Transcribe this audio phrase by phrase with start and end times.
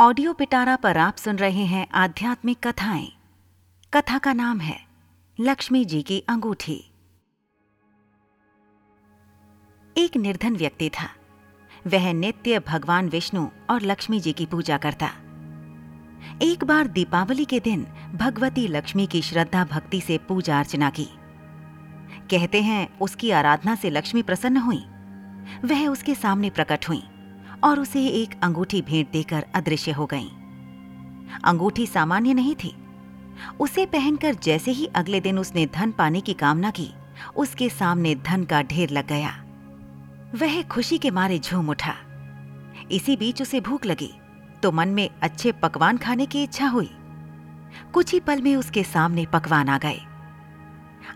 [0.00, 3.12] Audio पिटारा पर आप सुन रहे हैं आध्यात्मिक कथाएँ।
[3.94, 4.86] कथा का नाम है,
[5.40, 6.92] लक्ष्मी जी की अंगूठी।
[9.96, 11.06] एक निर्धन व्यक्ति था।
[11.86, 15.06] वह नित्य भगवान विष्णु और लक्ष्मी जी की पूजा करता।
[16.42, 21.08] एक बार दीपावली के दिन भगवती लक्ष्मी की श्रद्धा भक्ति से पूजा अर्चना की।
[22.30, 24.84] कहते हैं, उसकी आराधना से लक्ष्मी प्रसन्न हुई।
[25.64, 27.02] वह उसके सामने प्रकट हुई।
[27.64, 30.28] और उसे एक अंगूठी भेंट देकर अदृश्य हो गईं।
[31.44, 32.74] अंगूठी सामान्य नहीं थी।
[33.60, 36.90] उसे पहनकर जैसे ही अगले दिन उसने धन पाने की कामना की,
[37.36, 39.30] उसके सामने धन का ढेर लग गया।
[40.34, 41.94] वह खुशी के मारे झूम उठा।
[42.90, 44.12] इसी बीच उसे भूख लगी
[44.62, 46.90] तो मन में अच्छे पकवान खाने की इच्छा हुई।
[47.92, 50.00] कुछ ही पल में उसके सामने पकवान आ गए।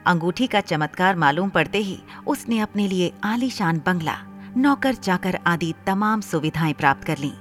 [0.07, 4.17] अंगूठी का चमत्कार मालूम पड़ते ही उसने अपने लिए आलीशान बंगला
[4.57, 7.33] नौकर चाकर आदि तमाम सुविधाएँ प्राप्त कर लीं।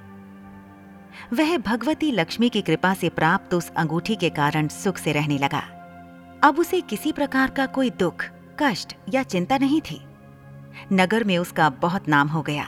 [1.34, 5.60] वह भगवती लक्ष्मी की कृपा से प्राप्त उस अंगूठी के कारण सुख से रहने लगा।
[6.44, 8.26] अब उसे किसी प्रकार का कोई दुख,
[8.60, 10.06] कष्ट या चिंता नहीं थी।
[10.94, 12.68] नगर में उसका बहुत नाम हो गया।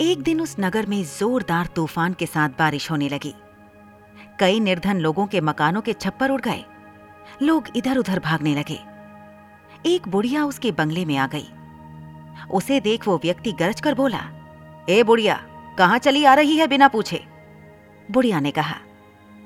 [0.00, 3.34] एक दिन उस नगर में जोरदार तूफ़ान के साथ बारिश होने लगी।
[4.40, 6.64] कई निर्धन लोगों के मकानों के छप्पर उड़ गए।
[7.42, 8.80] लोग इधर उधर भागने लगे।
[9.86, 11.48] एक बुढ़िया उसके बंगले में आ गई।
[12.50, 14.20] उसे देख वो व्यक्ति गरज कर बोला,
[14.90, 15.34] ए बुढ़िया,
[15.78, 17.24] कहाँ चली आ रही है बिना पूछे?
[18.10, 18.76] बुढ़िया ने कहा,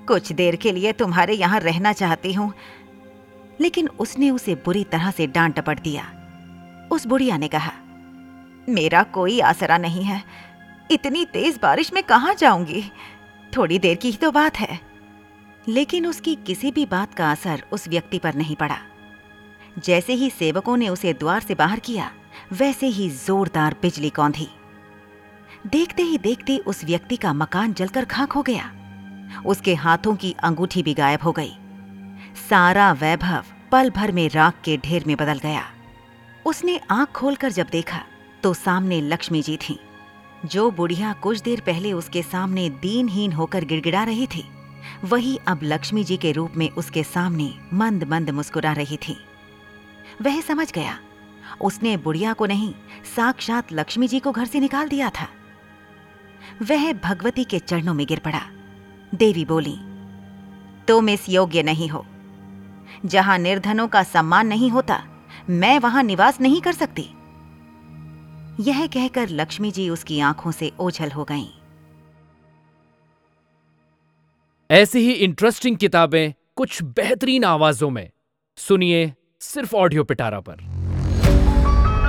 [0.08, 2.52] कुछ देर के लिए तुम्हारे यहाँ रहना चाहती हूँ।
[3.60, 6.04] लेकिन उसने उसे बुरी तरह से डांट टपट दिया।
[6.92, 7.72] उस बुढ़िया ने कहा,
[8.68, 10.22] मेरा कोई आसरा नहीं है।
[10.90, 12.84] इतनी तेज बारिश में कहाँ जाऊँगी?
[13.56, 14.80] थोड़ी देर की ही तो बात है।
[15.68, 18.78] लेकिन उसकी किसी भी बात का असर उस व्यक्ति पर नहीं पड़ा।
[19.78, 22.10] जैसे ही सेवकों ने उसे द्वार से बाहर किया
[22.52, 24.48] वैसे ही जोरदार बिजली कौंधी।
[25.66, 28.70] देखते ही देखते उस व्यक्ति का मकान जलकर खाक हो गया।
[29.46, 31.52] उसके हाथों की अंगूठी भी गायब हो गई।
[32.50, 35.62] सारा वैभव पल भर में राख के ढेर में बदल गया।
[36.46, 38.02] उसने आँख खोलकर जब देखा
[38.42, 39.76] तो सामने लक्ष्मी जी थीं,
[40.46, 44.44] जो बुढ़िया कुछ देर पहले उसके सामने दीनहीन होकर गिड़गिड़ा रही थी
[45.04, 49.16] वही अब लक्ष्मी जी के रूप में उसके सामने मंद मंद मुस्कुरा रही थी।
[50.22, 50.98] वह समझ गया
[51.62, 52.74] उसने बुढ़िया को नहीं,
[53.16, 55.28] साक्षात लक्ष्मी जी को घर से निकाल दिया था।
[56.62, 58.40] वह भगवती के चरणों में गिर पड़ा।
[59.14, 59.76] देवी बोली,
[60.88, 62.06] तुम इस योग्य नहीं हो।
[63.04, 65.04] जहाँ निर्धनों का सम्मान नहीं होता,
[65.50, 67.02] मैं वहाँ निवास नहीं कर सकती।
[68.60, 71.46] यह कहकर लक्ष्मी जी उसकी आँखों से ओझल हो गईं।
[74.70, 78.10] ऐसी ही इंटरेस्टिंग किताबें कुछ बेहतरीन आवाजों में।
[78.56, 80.71] सुनिए सिर्फ़ ऑडियो पिटारा पर।